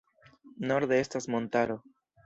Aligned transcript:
Norde 0.71 0.99
estas 1.05 1.29
montaro. 1.37 1.81